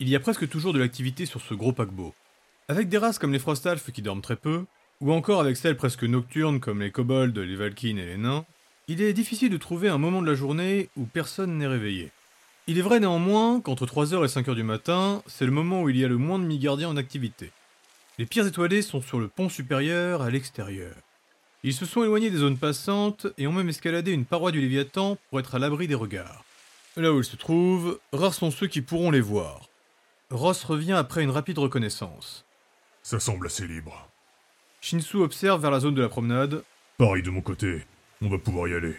[0.00, 2.14] Il y a presque toujours de l'activité sur ce gros paquebot.
[2.68, 4.64] Avec des races comme les Frostalfs qui dorment très peu,
[5.00, 8.44] ou encore avec celles presque nocturnes comme les kobolds, les Valkynes et les nains,
[8.86, 12.12] il est difficile de trouver un moment de la journée où personne n'est réveillé.
[12.68, 15.96] Il est vrai néanmoins qu'entre 3h et 5h du matin, c'est le moment où il
[15.96, 17.50] y a le moins de mi-gardiens en activité.
[18.18, 20.94] Les pierres étoilées sont sur le pont supérieur à l'extérieur.
[21.64, 25.16] Ils se sont éloignés des zones passantes et ont même escaladé une paroi du Léviathan
[25.28, 26.44] pour être à l'abri des regards.
[26.96, 29.67] Là où ils se trouvent, rares sont ceux qui pourront les voir.
[30.30, 32.44] Ross revient après une rapide reconnaissance.
[33.02, 34.08] Ça semble assez libre.
[34.82, 36.62] Shinsu observe vers la zone de la promenade.
[36.98, 37.86] Pareil de mon côté,
[38.20, 38.94] on va pouvoir y aller.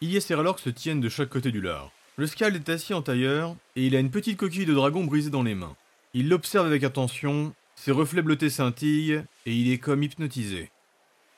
[0.00, 1.92] Ilyes et Relorque se tiennent de chaque côté du lard.
[2.16, 5.30] Le Scald est assis en tailleur et il a une petite coquille de dragon brisée
[5.30, 5.76] dans les mains.
[6.14, 10.70] Il l'observe avec attention, ses reflets bleutés scintillent et il est comme hypnotisé.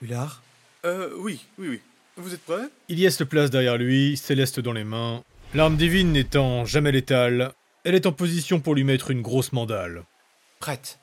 [0.03, 0.43] Hulard
[0.87, 1.81] Euh, oui, oui, oui.
[2.17, 2.69] Vous êtes prêts?
[2.89, 5.23] Ilyes se place derrière lui, céleste dans les mains.
[5.53, 7.53] L'arme divine n'étant jamais létale,
[7.85, 10.05] elle est en position pour lui mettre une grosse mandale.
[10.59, 10.99] Prête.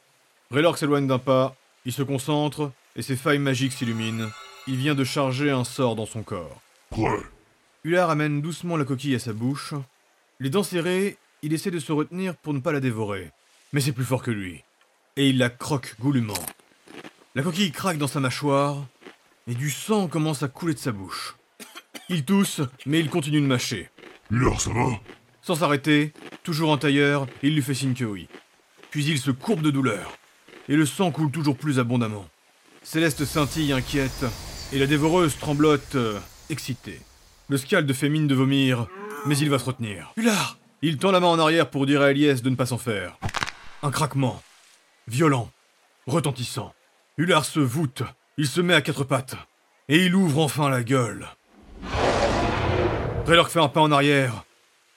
[0.49, 1.55] Raylork s'éloigne d'un pas,
[1.85, 4.29] il se concentre, et ses failles magiques s'illuminent.
[4.67, 6.61] Il vient de charger un sort dans son corps.
[6.89, 7.23] Prêt.
[7.83, 9.73] Hullard amène doucement la coquille à sa bouche.
[10.39, 13.31] Les dents serrées, il essaie de se retenir pour ne pas la dévorer.
[13.73, 14.63] Mais c'est plus fort que lui.
[15.17, 16.33] Et il la croque goulûment.
[17.33, 18.85] La coquille craque dans sa mâchoire,
[19.47, 21.35] et du sang commence à couler de sa bouche.
[22.09, 23.89] Il tousse, mais il continue de mâcher.
[24.29, 24.89] Hullard, ça va?
[25.41, 28.27] Sans s'arrêter, toujours en tailleur, il lui fait signe que oui.
[28.91, 30.17] Puis il se courbe de douleur.
[30.69, 32.27] Et le sang coule toujours plus abondamment.
[32.83, 34.25] Céleste scintille inquiète,
[34.71, 37.01] et la dévoreuse tremblote, euh, excitée.
[37.49, 38.87] Le scalde fait mine de vomir,
[39.25, 40.13] mais il va se retenir.
[40.17, 42.77] Hulard Il tend la main en arrière pour dire à Elias de ne pas s'en
[42.77, 43.17] faire.
[43.83, 44.41] Un craquement.
[45.07, 45.49] Violent.
[46.07, 46.73] Retentissant.
[47.17, 48.03] Hullard se voûte.
[48.37, 49.35] Il se met à quatre pattes.
[49.89, 51.27] Et il ouvre enfin la gueule.
[53.25, 54.45] Raylork fait un pas en arrière.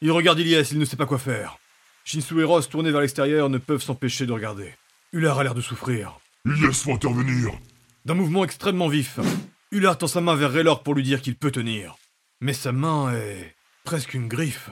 [0.05, 1.56] Il regarde Ilias, il ne sait pas quoi faire.
[2.05, 4.74] Shinsu et Ross, tournés vers l'extérieur, ne peuvent s'empêcher de regarder.
[5.14, 6.20] Hullard a l'air de souffrir.
[6.44, 7.52] Ilyes, faut intervenir.
[8.05, 9.19] D'un mouvement extrêmement vif,
[9.73, 11.96] Hullard tend sa main vers Raylork pour lui dire qu'il peut tenir.
[12.42, 14.68] Mais sa main est presque une griffe.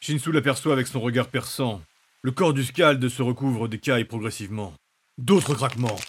[0.00, 1.80] Shinsu l'aperçoit avec son regard perçant.
[2.22, 4.74] Le corps du Scald se recouvre d'écailles progressivement.
[5.16, 6.00] D'autres craquements.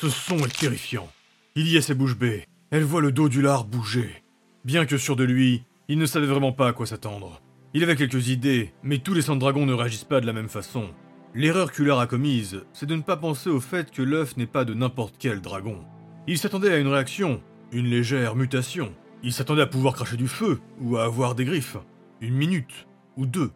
[0.00, 1.10] Ce son est terrifiant.
[1.56, 2.46] Il y a ses bouches bées.
[2.70, 4.22] Elle voit le dos du lard bouger.
[4.64, 7.40] Bien que sûr de lui, il ne savait vraiment pas à quoi s'attendre.
[7.74, 10.48] Il avait quelques idées, mais tous les sang dragons ne réagissent pas de la même
[10.48, 10.88] façon.
[11.34, 14.64] L'erreur qu'Hullard a commise, c'est de ne pas penser au fait que l'œuf n'est pas
[14.64, 15.84] de n'importe quel dragon.
[16.26, 18.94] Il s'attendait à une réaction, une légère mutation.
[19.22, 21.76] Il s'attendait à pouvoir cracher du feu, ou à avoir des griffes.
[22.20, 23.50] Une minute, ou deux.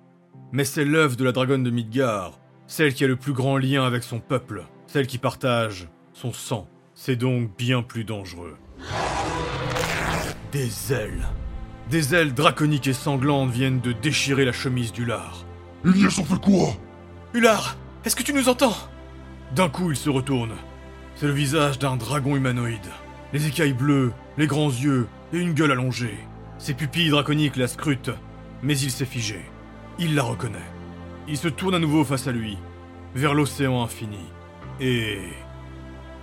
[0.52, 3.84] Mais c'est l'œuf de la dragonne de Midgard, celle qui a le plus grand lien
[3.84, 6.68] avec son peuple, celle qui partage son sang.
[6.94, 8.56] C'est donc bien plus dangereux.
[10.52, 11.26] Des ailes.
[11.90, 15.44] Des ailes draconiques et sanglantes viennent de déchirer la chemise du lard.
[15.84, 16.68] Ilyes, on fait quoi?
[17.34, 18.76] Hulard Est-ce que tu nous entends?
[19.56, 20.52] D'un coup, il se retourne.
[21.16, 22.78] C'est le visage d'un dragon humanoïde.
[23.32, 26.16] Les écailles bleues, les grands yeux et une gueule allongée.
[26.58, 28.12] Ses pupilles draconiques la scrutent,
[28.62, 29.40] mais il s'est figé.
[29.98, 30.58] Il la reconnaît.
[31.26, 32.56] Il se tourne à nouveau face à lui,
[33.16, 34.30] vers l'océan infini.
[34.78, 35.18] Et...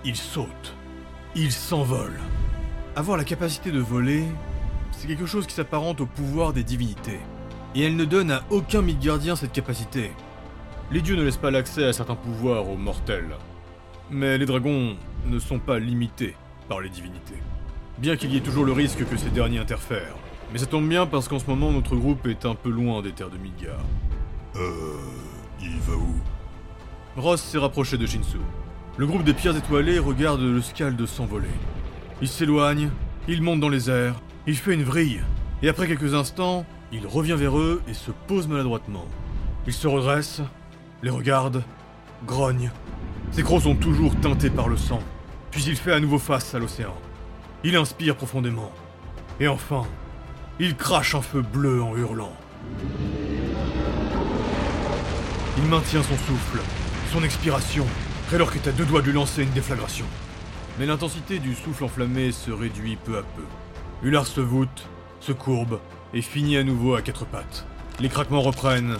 [0.02, 0.74] Il saute.
[1.34, 2.18] Il s'envole.
[2.96, 4.24] Avoir la capacité de voler,
[4.98, 7.20] c'est quelque chose qui s'apparente au pouvoir des divinités.
[7.76, 10.10] Et elle ne donne à aucun Midgardien cette capacité.
[10.90, 13.36] Les dieux ne laissent pas l'accès à certains pouvoirs aux mortels.
[14.10, 16.34] Mais les dragons ne sont pas limités
[16.68, 17.40] par les divinités.
[17.98, 20.16] Bien qu'il y ait toujours le risque que ces derniers interfèrent.
[20.52, 23.12] Mais ça tombe bien parce qu'en ce moment notre groupe est un peu loin des
[23.12, 23.84] terres de Midgard.
[24.56, 24.96] Euh...
[25.60, 26.14] Il va où?
[27.16, 28.38] Ross s'est rapproché de Shinsu.
[28.96, 31.48] Le groupe des pierres étoilées regarde le Scald s'envoler.
[32.20, 32.90] Il s'éloigne,
[33.28, 35.20] il monte dans les airs, il fait une vrille,
[35.62, 39.04] et après quelques instants, il revient vers eux et se pose maladroitement.
[39.66, 40.40] Il se redresse,
[41.02, 41.62] les regarde,
[42.26, 42.70] grogne.
[43.30, 45.00] Ses crocs sont toujours teintés par le sang,
[45.50, 46.94] puis il fait à nouveau face à l'océan.
[47.62, 48.72] Il inspire profondément,
[49.38, 49.82] et enfin,
[50.58, 52.32] il crache un feu bleu en hurlant.
[55.58, 56.60] Il maintient son souffle,
[57.12, 57.84] son expiration,
[58.32, 60.06] alors est à deux doigts de lui lancer une déflagration.
[60.78, 63.44] Mais l'intensité du souffle enflammé se réduit peu à peu.
[64.02, 64.86] Hullard se voûte,
[65.20, 65.80] se courbe
[66.14, 67.66] et finit à nouveau à quatre pattes.
[67.98, 68.96] Les craquements reprennent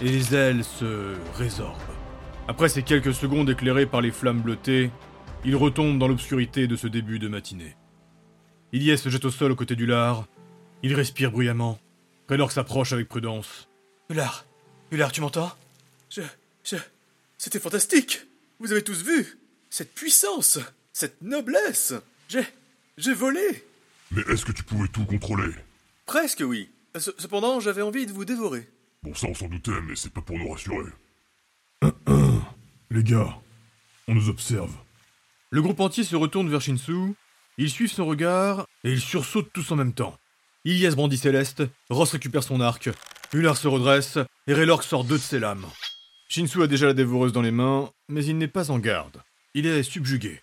[0.00, 1.78] et les ailes se résorbent.
[2.48, 4.90] Après ces quelques secondes éclairées par les flammes bleutées,
[5.44, 7.76] il retombe dans l'obscurité de ce début de matinée.
[8.72, 10.26] Ilyes se jette au sol aux côtés du lard.
[10.82, 11.78] Il respire bruyamment.
[12.28, 13.68] Raylor s'approche avec prudence.
[14.10, 14.44] Hulard
[14.90, 15.52] Hulard, tu m'entends?
[16.10, 16.22] Je.
[16.64, 16.76] Je.
[17.38, 18.26] C'était fantastique
[18.60, 19.38] Vous avez tous vu
[19.70, 20.58] Cette puissance
[20.92, 21.94] Cette noblesse
[22.28, 22.44] J'ai.
[22.98, 23.64] J'ai volé
[24.14, 25.52] Mais est-ce que tu pouvais tout contrôler?
[26.06, 26.70] Presque oui.
[26.98, 28.68] Ce- Cependant, j'avais envie de vous dévorer.
[29.02, 30.90] Bon, ça on s'en doutait, mais c'est pas pour nous rassurer.
[32.90, 33.38] Les gars,
[34.06, 34.72] on nous observe.
[35.50, 37.14] Le groupe entier se retourne vers Shinsu,
[37.58, 40.16] ils suivent son regard et ils sursautent tous en même temps.
[40.64, 42.90] Ilias brandit Céleste, Ross récupère son arc,
[43.32, 45.66] Ular se redresse et Raylork sort deux de ses lames.
[46.28, 49.22] Shinsu a déjà la dévoreuse dans les mains, mais il n'est pas en garde.
[49.54, 50.40] Il est subjugué.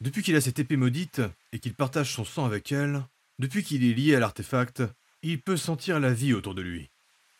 [0.00, 1.20] Depuis qu'il a cette épée maudite
[1.52, 3.02] et qu'il partage son sang avec elle,
[3.38, 4.82] depuis qu'il est lié à l'artefact,
[5.22, 6.90] il peut sentir la vie autour de lui.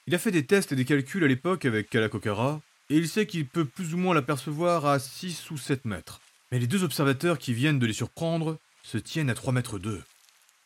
[0.06, 3.26] Il a fait des tests et des calculs à l'époque avec Kalakokara, et il sait
[3.26, 6.20] qu'il peut plus ou moins l'apercevoir à 6 ou 7 mètres.
[6.50, 10.02] Mais les deux observateurs qui viennent de les surprendre se tiennent à 3 mètres d'eux.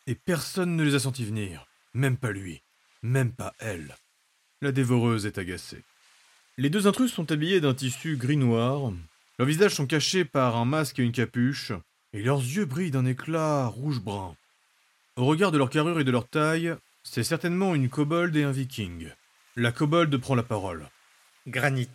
[0.07, 2.63] Et personne ne les a sentis venir, même pas lui,
[3.03, 3.95] même pas elle.
[4.63, 5.83] La dévoreuse est agacée.
[6.57, 8.93] Les deux intrus sont habillés d'un tissu gris-noir,
[9.39, 11.73] leurs visages sont cachés par un masque et une capuche,
[12.15, 14.37] et leurs yeux brillent d'un éclat rouge-brun.
[15.17, 18.53] Au regard de leur carrure et de leur taille, c'est certainement une kobold et un
[18.53, 19.09] viking.
[19.57, 20.89] La kobold prend la parole.
[21.49, 21.89] Granit,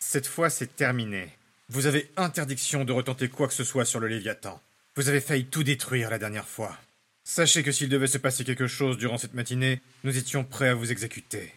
[0.00, 1.30] cette fois c'est terminé.
[1.68, 4.60] Vous avez interdiction de retenter quoi que ce soit sur le Léviathan.
[4.96, 6.76] Vous avez failli tout détruire la dernière fois.
[7.24, 10.74] Sachez que s'il devait se passer quelque chose durant cette matinée, nous étions prêts à
[10.74, 11.52] vous exécuter.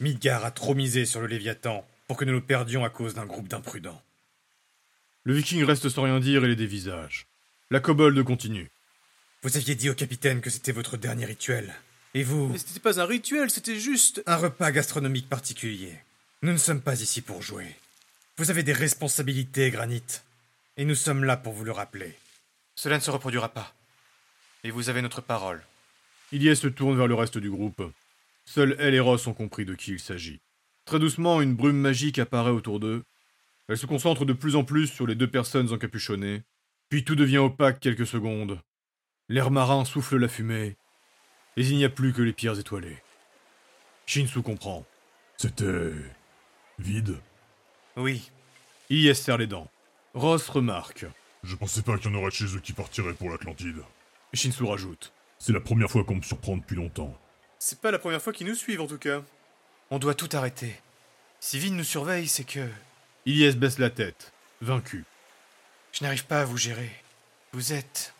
[0.00, 3.26] Midgar a trop misé sur le Léviathan pour que nous nous perdions à cause d'un
[3.26, 4.02] groupe d'imprudents.
[5.24, 7.26] Le viking reste sans rien dire et les dévisage.
[7.72, 8.70] La kobold continue.
[9.42, 11.72] Vous aviez dit au capitaine que c'était votre dernier rituel.
[12.12, 14.22] Et vous Mais c'était pas un rituel, c'était juste.
[14.26, 15.96] Un repas gastronomique particulier.
[16.42, 17.74] Nous ne sommes pas ici pour jouer.
[18.36, 20.04] Vous avez des responsabilités, Granit.
[20.76, 22.14] Et nous sommes là pour vous le rappeler.
[22.74, 23.72] Cela ne se reproduira pas.
[24.64, 25.62] Et vous avez notre parole.
[26.30, 27.90] Ilias se tourne vers le reste du groupe.
[28.44, 30.40] Seuls elle et Ross ont compris de qui il s'agit.
[30.84, 33.02] Très doucement, une brume magique apparaît autour d'eux.
[33.68, 36.42] Elle se concentre de plus en plus sur les deux personnes encapuchonnées.
[36.92, 38.60] Puis tout devient opaque quelques secondes.
[39.30, 40.76] L'air marin souffle la fumée.
[41.56, 42.98] Et il n'y a plus que les pierres étoilées.
[44.04, 44.84] Shinsu comprend.
[45.38, 45.90] C'était.
[46.78, 47.18] vide.
[47.96, 48.30] Oui.
[48.90, 49.70] Ilias serre les dents.
[50.12, 51.06] Ross remarque.
[51.42, 53.82] Je pensais pas qu'il y en aurait de chez eux qui partiraient pour l'Atlantide.
[54.34, 55.14] Shinsu rajoute.
[55.38, 57.18] C'est la première fois qu'on me surprend depuis longtemps.
[57.58, 59.22] C'est pas la première fois qu'ils nous suivent en tout cas.
[59.90, 60.78] On doit tout arrêter.
[61.40, 62.68] Si Vin nous surveille, c'est que.
[63.24, 65.06] Ilias baisse la tête, vaincu.
[65.92, 66.90] Je n'arrive pas à vous gérer.
[67.52, 68.14] Vous êtes.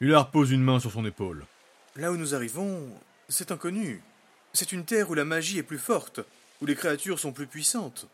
[0.00, 1.46] Ular pose une main sur son épaule.
[1.96, 2.90] Là où nous arrivons,
[3.30, 4.02] c'est inconnu.
[4.52, 6.20] C'est une terre où la magie est plus forte,
[6.60, 8.06] où les créatures sont plus puissantes.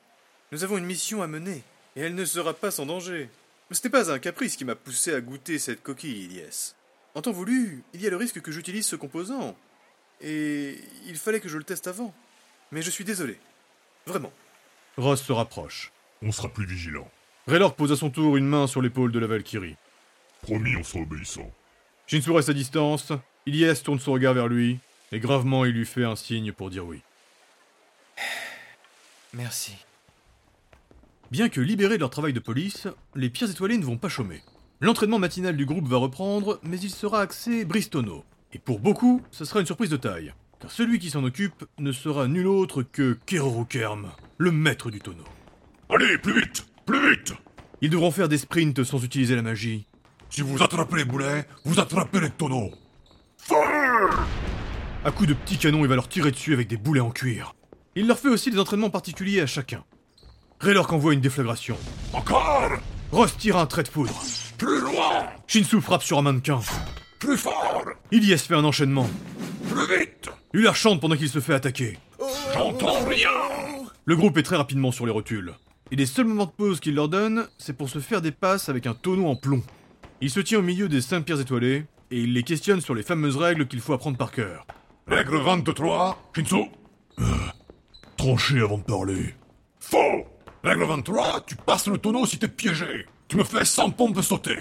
[0.53, 1.65] Nous avons une mission à mener,
[1.97, 3.29] et elle ne sera pas sans danger.
[3.73, 6.75] Ce n'est pas un caprice qui m'a poussé à goûter cette coquille, Ilias.
[7.15, 9.57] En temps voulu, il y a le risque que j'utilise ce composant.
[10.21, 12.15] Et il fallait que je le teste avant.
[12.71, 13.41] Mais je suis désolé.
[14.07, 14.33] Vraiment.
[14.97, 15.91] Ross se rapproche.
[16.23, 17.11] On sera plus vigilant.
[17.49, 19.75] Raylord pose à son tour une main sur l'épaule de la Valkyrie.
[20.43, 21.51] Promis, on sera obéissant.
[22.07, 23.13] Shinsu reste à distance,
[23.47, 24.79] Ilias tourne son regard vers lui,
[25.11, 27.01] et gravement il lui fait un signe pour dire oui.
[29.35, 29.75] Merci.
[31.33, 32.87] Bien que libérés de leur travail de police,
[33.17, 34.43] les pierres étoilées ne vont pas chômer.
[34.81, 38.25] L'entraînement matinal du groupe va reprendre, mais il sera axé Bristono.
[38.53, 41.91] Et pour beaucoup, ce sera une surprise de taille, car celui qui s'en occupe ne
[41.91, 45.25] sera nul autre que Keroro Kerm, le maître du tonneau.
[45.89, 47.33] Allez, plus vite Plus vite
[47.81, 49.87] Ils devront faire des sprints sans utiliser la magie.
[50.31, 52.71] Si vous attrapez les boulets, vous attrapez les tonneaux.
[55.05, 57.55] À coups de petits canons, il va leur tirer dessus avec des boulets en cuir.
[57.95, 59.85] Il leur fait aussi des entraînements particuliers à chacun.
[60.61, 61.77] Raylork envoie une déflagration.
[62.13, 62.71] Encore
[63.11, 64.23] Ross tire un trait de poudre.
[64.57, 66.61] Plus loin Shinsu frappe sur un mannequin.
[67.19, 69.09] Plus fort Ilias fait un enchaînement.
[69.69, 71.99] Plus vite Ular chante pendant qu'il se fait attaquer.
[72.55, 73.31] J'entends rien
[74.05, 75.53] Le groupe est très rapidement sur les rotules.
[75.93, 78.71] Et les seuls moments de pause qu'il leur donne, c'est pour se faire des passes
[78.71, 79.63] avec un tonneau en plomb.
[80.23, 83.03] Il se tient au milieu des cinq pierres étoilées, et il les questionne sur les
[83.03, 84.67] fameuses règles qu'il faut apprendre par cœur.
[85.07, 86.71] Règle 23, Shinsu
[87.19, 87.25] euh,
[88.17, 89.35] Trancher avant de parler.
[89.81, 90.25] Faux
[90.65, 93.05] Règle 23, tu passes le tonneau si t'es piégé.
[93.29, 94.57] Tu me fais 100 pompes sauter.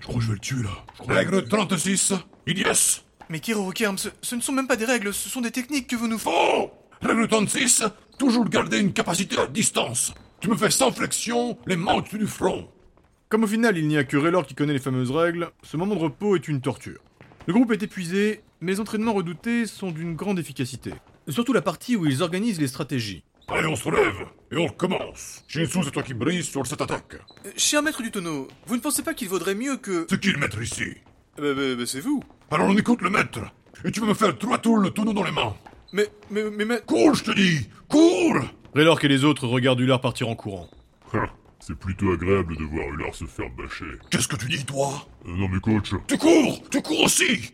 [0.00, 0.84] Je crois que je vais le tuer là.
[1.08, 2.12] Règle 36,
[2.46, 5.86] Ilias Mais Kerem, ce, ce ne sont même pas des règles, ce sont des techniques
[5.86, 6.30] que vous nous faites.
[6.30, 7.84] Faux Règle 36,
[8.18, 10.12] toujours garder une capacité à distance.
[10.44, 12.68] Tu me fais 100 flexions, les mains au-dessus du front.
[13.30, 15.94] Comme au final il n'y a que Raylord qui connaît les fameuses règles, ce moment
[15.94, 16.98] de repos est une torture.
[17.46, 20.92] Le groupe est épuisé, mais les entraînements redoutés sont d'une grande efficacité.
[21.28, 23.24] Surtout la partie où ils organisent les stratégies.
[23.48, 25.42] Allez, on se relève et on recommence.
[25.48, 27.14] Shinsu, c'est toi qui brise sur cette attaque.
[27.46, 30.06] Euh, Cher maître du tonneau, vous ne pensez pas qu'il vaudrait mieux que...
[30.10, 30.92] C'est qui le maître ici
[31.38, 32.22] Bah, bah, bah, c'est vous.
[32.50, 33.40] Alors on écoute le maître.
[33.82, 35.54] Et tu vas me faire trois tours le tonneau dans les mains.
[35.94, 36.80] Mais, mais, mais, mais...
[36.84, 38.44] Cours, je te dis Cours
[38.74, 40.68] Raylord et les autres regardent Ular partir en courant.
[41.60, 43.84] C'est plutôt agréable de voir Ular se faire bâcher.
[44.10, 45.06] Qu'est-ce que tu dis, toi?
[45.24, 45.92] Non mais coach...
[46.08, 47.52] Tu cours Tu cours aussi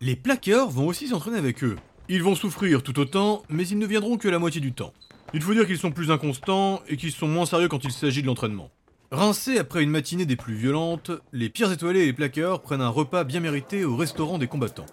[0.00, 1.76] Les plaqueurs vont aussi s'entraîner avec eux.
[2.08, 4.92] Ils vont souffrir tout autant, mais ils ne viendront que la moitié du temps.
[5.34, 8.22] Il faut dire qu'ils sont plus inconstants et qu'ils sont moins sérieux quand il s'agit
[8.22, 8.70] de l'entraînement.
[9.12, 12.88] Rincés après une matinée des plus violentes, les pires étoilés et les plaqueurs prennent un
[12.88, 14.86] repas bien mérité au restaurant des combattants.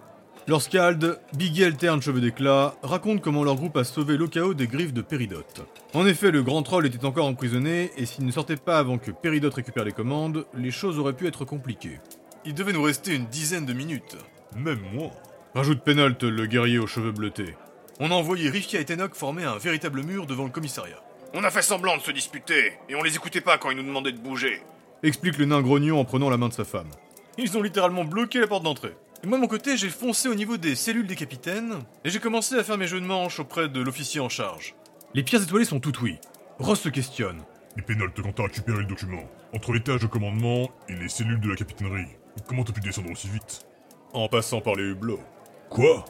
[0.45, 5.01] Lorsqu'Ald, Biggie alterne cheveux d'éclat, raconte comment leur groupe a sauvé l'Okao des griffes de
[5.01, 5.65] Péridote.
[5.93, 9.11] En effet, le grand troll était encore emprisonné, et s'il ne sortait pas avant que
[9.11, 11.99] Péridote récupère les commandes, les choses auraient pu être compliquées.
[12.43, 14.17] Il devait nous rester une dizaine de minutes.
[14.57, 15.11] Même moi.
[15.55, 17.55] Rajoute Penalt, le guerrier aux cheveux bleutés.
[18.01, 21.01] On a envoyé Rifka et Tenok former un véritable mur devant le commissariat.
[21.33, 23.83] On a fait semblant de se disputer, et on les écoutait pas quand ils nous
[23.83, 24.61] demandaient de bouger.
[25.03, 26.91] Explique le nain grognon en prenant la main de sa femme.
[27.37, 28.95] Ils ont littéralement bloqué la porte d'entrée.
[29.23, 32.19] Et moi, de mon côté, j'ai foncé au niveau des cellules des capitaines, et j'ai
[32.19, 34.75] commencé à faire mes jeux de manche auprès de l'officier en charge.
[35.13, 36.17] Les pierres étoilées sont toutes oui.
[36.59, 37.41] Ross se questionne.
[37.77, 41.49] Et Pénalt, quand t'as récupéré le document, entre l'étage de commandement et les cellules de
[41.49, 42.09] la capitainerie,
[42.47, 43.65] comment t'as pu descendre aussi vite?
[44.11, 45.23] En passant par les hublots.
[45.69, 46.03] Quoi?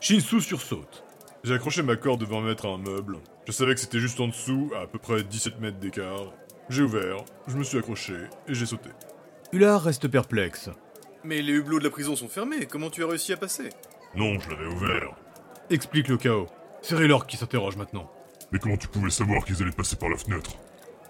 [0.00, 1.04] Shinsu sursaute.
[1.44, 3.18] J'ai accroché ma corde devant mettre un meuble.
[3.46, 6.32] Je savais que c'était juste en dessous, à à peu près 17 mètres d'écart.
[6.70, 8.14] J'ai ouvert, je me suis accroché
[8.48, 8.88] et j'ai sauté.
[9.52, 10.70] Ular reste perplexe.
[11.24, 13.70] Mais les hublots de la prison sont fermés, comment tu as réussi à passer?
[14.14, 15.16] Non, je l'avais ouvert.
[15.70, 16.48] Explique le chaos.
[16.82, 18.10] C'est Raylord qui s'interroge maintenant.
[18.52, 20.58] Mais comment tu pouvais savoir qu'ils allaient passer par la fenêtre?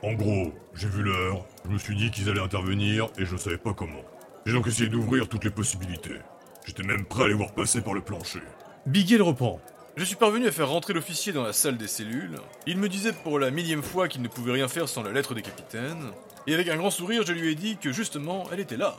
[0.04, 3.58] En gros, j'ai vu l'heure, je me suis dit qu'ils allaient intervenir et je savais
[3.58, 4.04] pas comment.
[4.46, 6.18] J'ai donc essayé d'ouvrir toutes les possibilités.
[6.64, 8.40] J'étais même prêt à les voir passer par le plancher.
[8.86, 9.60] Biggie le reprend.
[9.96, 12.36] Je suis parvenu à faire rentrer l'officier dans la salle des cellules.
[12.66, 15.34] Il me disait pour la millième fois qu'il ne pouvait rien faire sans la lettre
[15.34, 16.12] des capitaines.
[16.46, 18.96] Et avec un grand sourire, je lui ai dit que justement, elle était là.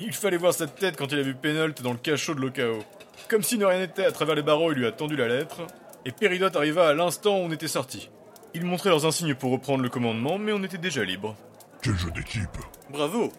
[0.00, 2.84] Il fallait voir sa tête quand il a vu Penalt dans le cachot de l'Okao.
[3.28, 5.62] Comme si ne rien n'était, à travers les barreaux, il lui a tendu la lettre.
[6.04, 8.08] Et Péridot arriva à l'instant où on était sortis.
[8.54, 11.36] Ils montraient leurs insignes pour reprendre le commandement, mais on était déjà libre.
[11.82, 12.56] Quel jeu d'équipe
[12.90, 13.32] Bravo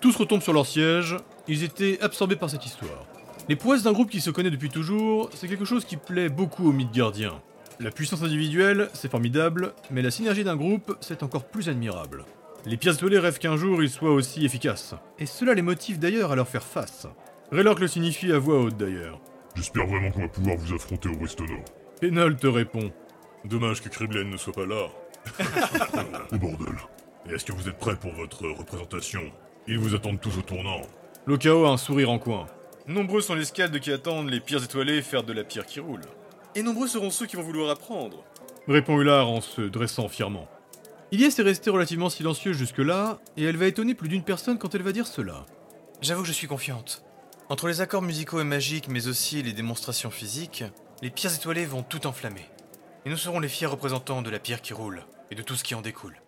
[0.00, 1.16] Tous retombent sur leur siège.
[1.48, 3.04] Ils étaient absorbés par cette histoire.
[3.48, 6.68] Les prouesses d'un groupe qui se connaît depuis toujours, c'est quelque chose qui plaît beaucoup
[6.68, 7.40] aux Midgardiens.
[7.80, 12.24] La puissance individuelle, c'est formidable, mais la synergie d'un groupe, c'est encore plus admirable.
[12.66, 14.96] Les pierres étoilées rêvent qu'un jour ils soient aussi efficaces.
[15.20, 17.06] Et cela les motive d'ailleurs à leur faire face.
[17.52, 19.20] Raylork le signifie à voix haute d'ailleurs.
[19.54, 21.58] J'espère vraiment qu'on va pouvoir vous affronter au Bristono.
[22.00, 22.92] Pénal te répond.
[23.44, 24.88] Dommage que Kriblen ne soit pas là.
[26.32, 26.74] Au bordel.
[27.28, 29.22] Et est-ce que vous êtes prêts pour votre représentation?
[29.68, 30.82] Ils vous attendent tous au tournant.
[31.26, 32.46] Lokao a un sourire en coin.
[32.88, 36.02] Nombreux sont les scaldes qui attendent les pierres étoilées faire de la pierre qui roule.
[36.56, 38.24] Et nombreux seront ceux qui vont vouloir apprendre.
[38.66, 40.48] Répond Ular en se dressant fièrement.
[41.12, 44.82] Ilyes est restée relativement silencieuse jusque-là, et elle va étonner plus d'une personne quand elle
[44.82, 45.46] va dire cela.
[46.00, 47.04] J'avoue que je suis confiante.
[47.48, 50.64] Entre les accords musicaux et magiques, mais aussi les démonstrations physiques,
[51.02, 52.44] les pierres étoilées vont tout enflammer.
[53.04, 55.62] Et nous serons les fiers représentants de la pierre qui roule, et de tout ce
[55.62, 56.20] qui en découle.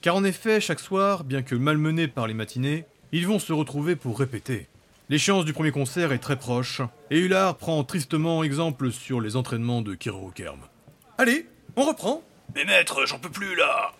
[0.00, 3.94] Car en effet, chaque soir, bien que malmenés par les matinées, ils vont se retrouver
[3.94, 4.66] pour répéter.
[5.10, 9.80] L'échéance du premier concert est très proche, et Ular prend tristement exemple sur les entraînements
[9.80, 10.58] de Kirokerm.
[11.18, 12.22] Allez, on reprend
[12.54, 13.92] Mais maître, j'en peux plus là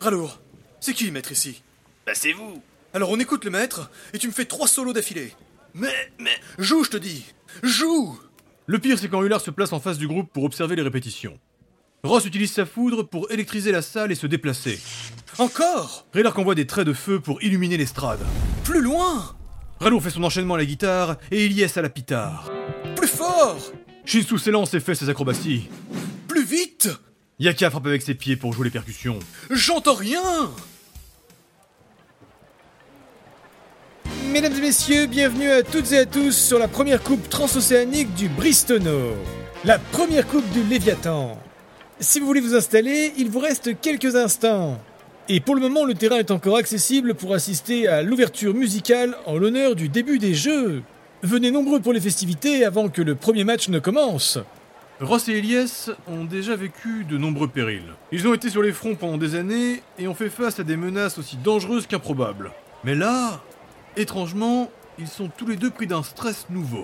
[0.00, 0.40] Ralour,
[0.80, 1.62] c'est qui le maître ici?
[2.06, 2.62] Bah c'est vous
[2.94, 5.32] Alors on écoute le maître, et tu me fais trois solos d'affilée.
[5.74, 6.36] Mais, mais...
[6.58, 7.26] Joue, je te dis
[7.62, 8.18] Joue
[8.66, 11.38] Le pire, c'est quand Ular se place en face du groupe pour observer les répétitions.
[12.02, 14.78] Ross utilise sa foudre pour électriser la salle et se déplacer.
[15.38, 18.20] Encore Raylark envoie des traits de feu pour illuminer l'estrade.
[18.64, 19.34] Plus loin
[19.80, 22.50] Ralour fait son enchaînement à la guitare et Ilyes à la pitare.
[22.94, 23.58] Plus fort
[24.04, 25.68] Shinsu s'élance et fait ses acrobaties.
[26.28, 26.88] Plus vite
[27.38, 29.18] Yaka frappe avec ses pieds pour jouer les percussions.
[29.50, 30.22] J'entends rien
[34.30, 38.28] Mesdames et messieurs, bienvenue à toutes et à tous sur la première coupe transocéanique du
[38.30, 39.14] Bristono.
[39.64, 41.38] La première coupe du Léviathan.
[42.00, 44.80] Si vous voulez vous installer, il vous reste quelques instants.
[45.28, 49.36] Et pour le moment, le terrain est encore accessible pour assister à l'ouverture musicale en
[49.36, 50.82] l'honneur du début des Jeux.
[51.22, 54.38] Venez nombreux pour les festivités avant que le premier match ne commence.
[55.00, 57.92] Ross et Elias ont déjà vécu de nombreux périls.
[58.12, 60.78] Ils ont été sur les fronts pendant des années et ont fait face à des
[60.78, 62.50] menaces aussi dangereuses qu'improbables.
[62.82, 63.42] Mais là,
[63.98, 66.82] étrangement, ils sont tous les deux pris d'un stress nouveau.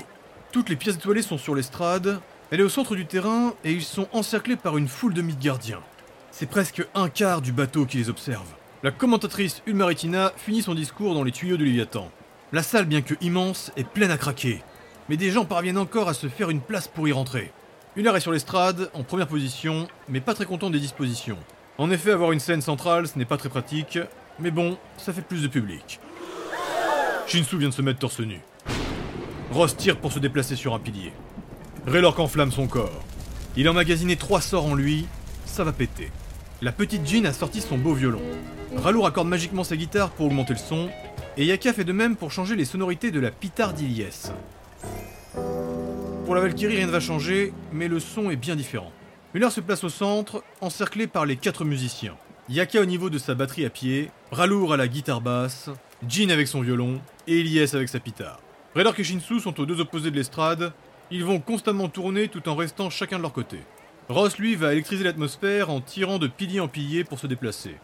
[0.52, 3.82] Toutes les pièces étoilées sont sur l'estrade, elle est au centre du terrain et ils
[3.82, 5.80] sont encerclés par une foule de Midgardiens.
[6.32, 8.48] C'est presque un quart du bateau qui les observe.
[8.82, 12.10] La commentatrice Ulmaritina finit son discours dans les tuyaux de Léviathan.
[12.52, 14.62] La salle, bien que immense, est pleine à craquer.
[15.08, 17.50] Mais des gens parviennent encore à se faire une place pour y rentrer.
[17.94, 21.36] Ular est sur l'estrade, en première position, mais pas très content des dispositions.
[21.76, 23.98] En effet, avoir une scène centrale, ce n'est pas très pratique,
[24.40, 26.00] mais bon, ça fait plus de public.
[27.26, 28.40] Shinsu vient de se mettre torse nu.
[29.50, 31.12] Ross tire pour se déplacer sur un pilier.
[31.86, 33.04] Raylork enflamme son corps.
[33.56, 35.06] Il a emmagasiné trois sorts en lui,
[35.44, 36.10] ça va péter.
[36.62, 38.22] La petite Jean a sorti son beau violon.
[38.74, 40.88] Ralour accorde magiquement sa guitare pour augmenter le son,
[41.36, 44.32] et Yaka fait de même pour changer les sonorités de la pitard d'Iliès.
[46.32, 48.90] Pour la Valkyrie, rien ne va changer, mais le son est bien différent.
[49.34, 52.16] Muller se place au centre, encerclé par les quatre musiciens.
[52.48, 55.68] Yaka au niveau de sa batterie à pied, Ralour à la guitare basse,
[56.08, 58.40] Jin avec son violon et Elias avec sa pitare.
[58.74, 60.72] Raylork et Shinsu sont aux deux opposés de l'estrade,
[61.10, 63.58] ils vont constamment tourner tout en restant chacun de leur côté.
[64.08, 67.76] Ross, lui, va électriser l'atmosphère en tirant de pilier en pilier pour se déplacer.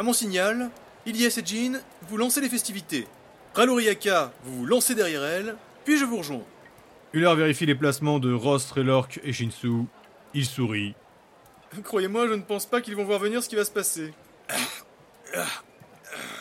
[0.00, 0.68] À mon signal,
[1.06, 3.06] Ilyes et Jean, vous lancez les festivités.
[3.54, 6.42] Ralour et Yaka, vous vous lancez derrière elle, puis je vous rejoins.
[7.14, 9.84] Uller vérifie les placements de Ross, Raylork et Shinsu.
[10.34, 10.96] Il sourit.
[11.84, 14.12] Croyez-moi, je ne pense pas qu'ils vont voir venir ce qui va se passer.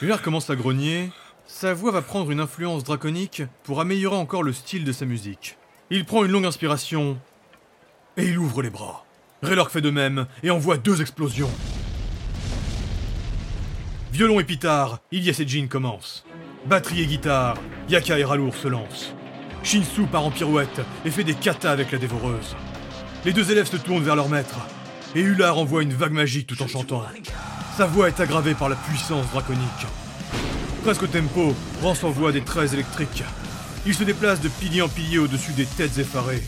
[0.02, 1.12] Uller commence à grogner.
[1.46, 5.58] Sa voix va prendre une influence draconique pour améliorer encore le style de sa musique.
[5.92, 7.20] Il prend une longue inspiration
[8.18, 9.06] et il ouvre les bras.
[9.44, 11.52] Raylork fait de même et envoie deux explosions.
[14.12, 16.26] Violon et pitard, Ilyes et Jin commencent.
[16.66, 17.58] Batterie et guitare,
[17.90, 19.14] Yaka et Ralour se lancent.
[19.64, 22.56] Shinsu part en pirouette et fait des katas avec la dévoreuse.
[23.26, 24.60] Les deux élèves se tournent vers leur maître,
[25.16, 27.04] et Ular envoie une vague magique tout en chantant.
[27.78, 29.88] Sa voix est aggravée par la puissance draconique.
[30.84, 33.24] Presque au tempo, Rance envoie des traits électriques.
[33.86, 36.44] Il se déplace de pilier en pilier au-dessus des têtes effarées.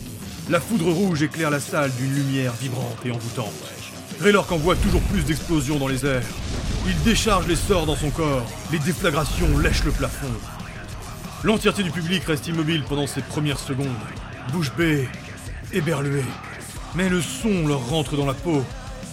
[0.50, 3.72] La foudre rouge éclaire la salle d'une lumière vibrante et envoûtante.
[4.20, 6.22] Raylork envoie toujours plus d'explosions dans les airs.
[6.86, 8.46] Il décharge les sorts dans son corps.
[8.70, 10.32] Les déflagrations lèchent le plafond.
[11.46, 13.86] L'entièreté du public reste immobile pendant ces premières secondes.
[14.50, 15.08] Bouche bée,
[15.72, 16.24] éberluée.
[16.96, 18.64] Mais le son leur rentre dans la peau.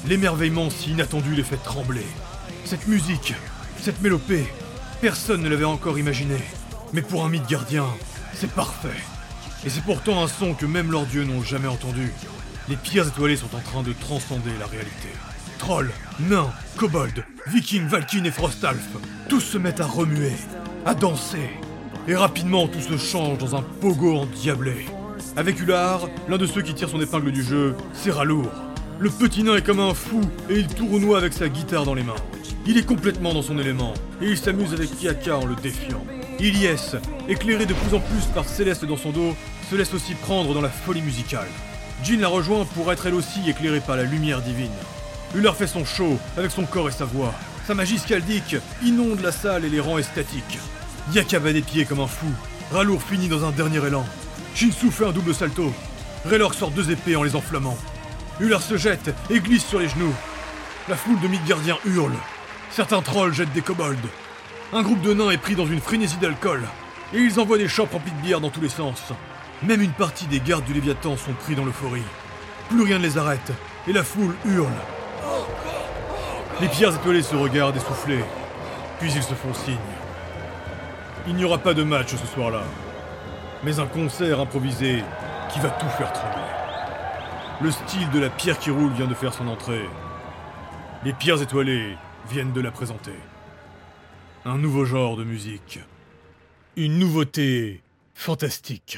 [0.07, 2.07] L'émerveillement si inattendu les fait trembler.
[2.65, 3.35] Cette musique,
[3.79, 4.47] cette mélopée,
[4.99, 6.37] personne ne l'avait encore imaginé.
[6.91, 7.85] Mais pour un mythe gardien,
[8.33, 8.89] c'est parfait.
[9.63, 12.11] Et c'est pourtant un son que même leurs dieux n'ont jamais entendu.
[12.67, 15.09] Les pierres étoilées sont en train de transcender la réalité.
[15.59, 18.89] Trolls, nains, kobolds, vikings, valkynes et frostalf,
[19.29, 20.33] tous se mettent à remuer,
[20.83, 21.51] à danser.
[22.05, 24.87] Et rapidement tout se change dans un pogo endiablé.
[25.37, 28.51] Avec Ular, l'un de ceux qui tire son épingle du jeu, c'est Ralour.
[28.99, 30.19] Le petit nain est comme un fou
[30.49, 32.13] et il tournoie avec sa guitare dans les mains.
[32.67, 36.05] Il est complètement dans son élément et il s'amuse avec Yaka en le défiant.
[36.39, 36.97] Ilyes,
[37.29, 39.33] éclairé de plus en plus par Céleste dans son dos,
[39.71, 41.47] se laisse aussi prendre dans la folie musicale.
[42.03, 44.71] Jean la rejoint pour être elle aussi éclairée par la lumière divine.
[45.35, 47.33] Ular fait son show avec son corps et sa voix.
[47.65, 50.59] Sa magie scaldique inonde la salle et les rend esthétiques.
[51.11, 52.27] Yaka bat des pieds comme un fou.
[52.71, 54.05] Ralour finit dans un dernier élan.
[54.55, 55.73] Shinsu fait un double salto.
[56.25, 57.77] Raylork sort deux épées en les enflammant.
[58.39, 60.13] Ular se jette et glisse sur les genoux.
[60.87, 62.15] La foule de Midgardiens hurle.
[62.71, 63.97] Certains trolls jettent des kobolds.
[64.71, 66.63] Un groupe de nains est pris dans une frénésie d'alcool.
[67.13, 69.01] Et ils envoient des chopes remplies de bière dans tous les sens.
[69.61, 72.01] Même une partie des gardes du Léviathan sont pris dans l'euphorie.
[72.69, 73.51] Plus rien ne les arrête.
[73.87, 74.71] Et la foule hurle.
[76.61, 78.23] Les pierres étoilées se regardent essoufflés.
[78.99, 79.77] Puis ils se font signe.
[81.25, 82.63] Il n'y aura pas de match ce soir-là.
[83.63, 85.03] Mais un concert improvisé
[85.51, 86.41] qui va tout faire trembler.
[87.61, 89.85] Le style de la pierre qui roule vient de faire son entrée.
[91.05, 91.95] Les pierres étoilées
[92.29, 93.13] viennent de la présenter.
[94.43, 95.79] Un nouveau genre de musique.
[96.75, 97.81] Une nouveauté
[98.13, 98.97] fantastique.